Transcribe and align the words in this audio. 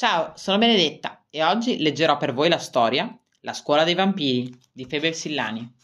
Ciao, 0.00 0.32
sono 0.34 0.56
Benedetta 0.56 1.26
e 1.28 1.44
oggi 1.44 1.78
leggerò 1.78 2.16
per 2.16 2.32
voi 2.32 2.48
la 2.48 2.56
storia 2.56 3.14
La 3.40 3.52
scuola 3.52 3.84
dei 3.84 3.92
vampiri 3.92 4.50
di 4.72 4.86
Febe 4.86 5.12
Sillani. 5.12 5.74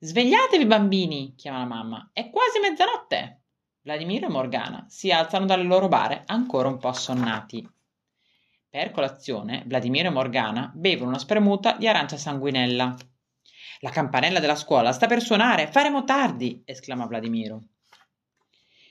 Svegliatevi 0.00 0.66
bambini, 0.66 1.36
chiama 1.36 1.58
la 1.58 1.64
mamma, 1.64 2.10
è 2.12 2.28
quasi 2.28 2.58
mezzanotte. 2.58 3.42
Vladimiro 3.82 4.26
e 4.26 4.30
Morgana 4.30 4.84
si 4.88 5.12
alzano 5.12 5.44
dalle 5.44 5.62
loro 5.62 5.86
bare 5.86 6.24
ancora 6.26 6.66
un 6.66 6.78
po' 6.78 6.88
assonnati. 6.88 7.64
Per 8.68 8.90
colazione, 8.90 9.62
Vladimiro 9.64 10.08
e 10.08 10.10
Morgana 10.10 10.72
bevono 10.74 11.10
una 11.10 11.20
spremuta 11.20 11.76
di 11.76 11.86
arancia 11.86 12.16
sanguinella. 12.16 12.96
La 13.78 13.90
campanella 13.90 14.40
della 14.40 14.56
scuola 14.56 14.90
sta 14.90 15.06
per 15.06 15.22
suonare, 15.22 15.70
faremo 15.70 16.02
tardi, 16.02 16.62
esclama 16.64 17.06
Vladimiro. 17.06 17.62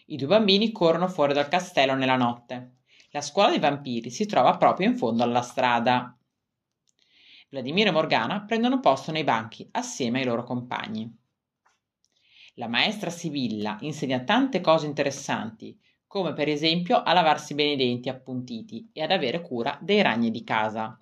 I 0.05 0.15
due 0.15 0.27
bambini 0.27 0.71
corrono 0.71 1.09
fuori 1.09 1.33
dal 1.33 1.49
castello 1.49 1.95
nella 1.95 2.15
notte. 2.15 2.75
La 3.13 3.19
scuola 3.21 3.49
dei 3.49 3.59
vampiri 3.59 4.09
si 4.09 4.25
trova 4.25 4.55
proprio 4.55 4.87
in 4.87 4.95
fondo 4.95 5.21
alla 5.21 5.41
strada. 5.41 6.17
Vladimiro 7.49 7.89
e 7.89 7.91
Morgana 7.91 8.43
prendono 8.43 8.79
posto 8.79 9.11
nei 9.11 9.25
banchi 9.25 9.67
assieme 9.71 10.19
ai 10.19 10.25
loro 10.25 10.43
compagni. 10.43 11.13
La 12.53 12.69
maestra 12.69 13.09
Sibilla 13.09 13.77
insegna 13.81 14.23
tante 14.23 14.61
cose 14.61 14.85
interessanti, 14.85 15.77
come 16.07 16.31
per 16.31 16.47
esempio 16.47 17.03
a 17.03 17.11
lavarsi 17.11 17.53
bene 17.53 17.73
i 17.73 17.75
denti 17.77 18.07
appuntiti 18.07 18.89
e 18.93 19.01
ad 19.01 19.11
avere 19.11 19.41
cura 19.41 19.77
dei 19.81 20.01
ragni 20.01 20.31
di 20.31 20.45
casa. 20.45 20.97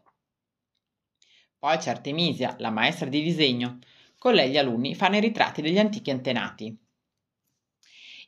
Poi 1.60 1.77
c'è 1.77 1.91
Artemisia, 1.91 2.55
la 2.57 2.71
maestra 2.71 3.07
di 3.07 3.21
disegno. 3.21 3.77
Con 4.18 4.34
lei 4.34 4.49
gli 4.49 4.57
alunni 4.57 4.96
fanno 4.96 5.18
i 5.18 5.21
ritratti 5.21 5.62
degli 5.62 5.77
antichi 5.77 6.10
antenati. 6.10 6.76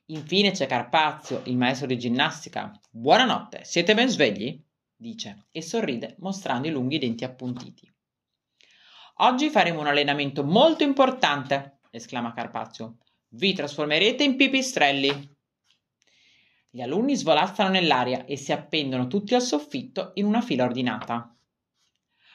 Infine 0.06 0.52
c'è 0.52 0.66
Carpazio, 0.66 1.42
il 1.46 1.56
maestro 1.56 1.88
di 1.88 1.98
ginnastica. 1.98 2.72
Buonanotte, 2.90 3.64
siete 3.64 3.94
ben 3.94 4.10
svegli? 4.10 4.62
dice 5.02 5.48
e 5.52 5.62
sorride 5.62 6.16
mostrando 6.20 6.68
i 6.68 6.72
lunghi 6.72 7.00
denti 7.00 7.24
appuntiti. 7.24 7.92
Oggi 9.18 9.50
faremo 9.50 9.80
un 9.80 9.88
allenamento 9.88 10.44
molto 10.44 10.84
importante, 10.84 11.80
esclama 11.92 12.34
Carpazio. 12.34 12.98
Vi 13.30 13.54
trasformerete 13.54 14.24
in 14.24 14.36
pipistrelli. 14.36 15.36
Gli 16.70 16.82
alunni 16.82 17.16
svolazzano 17.16 17.70
nell'aria 17.70 18.26
e 18.26 18.36
si 18.36 18.52
appendono 18.52 19.08
tutti 19.08 19.36
al 19.36 19.42
soffitto 19.42 20.12
in 20.16 20.26
una 20.26 20.42
fila 20.42 20.66
ordinata. 20.66 21.36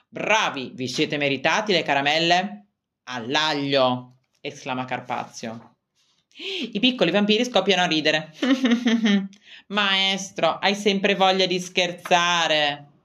Bravi, 0.08 0.72
vi 0.74 0.88
siete 0.88 1.16
meritati 1.16 1.72
le 1.72 1.82
caramelle? 1.82 2.68
All'aglio, 3.04 4.18
esclama 4.40 4.84
Carpazio. 4.84 5.75
I 6.72 6.78
piccoli 6.80 7.10
vampiri 7.10 7.44
scoppiano 7.44 7.82
a 7.82 7.86
ridere. 7.86 8.32
Maestro, 9.68 10.58
hai 10.60 10.74
sempre 10.74 11.14
voglia 11.14 11.46
di 11.46 11.58
scherzare. 11.58 12.95